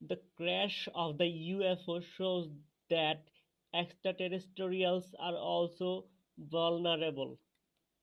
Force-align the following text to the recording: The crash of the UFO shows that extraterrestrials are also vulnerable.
The 0.00 0.20
crash 0.36 0.88
of 0.92 1.18
the 1.18 1.26
UFO 1.52 2.02
shows 2.02 2.50
that 2.90 3.22
extraterrestrials 3.72 5.14
are 5.20 5.36
also 5.36 6.06
vulnerable. 6.36 7.38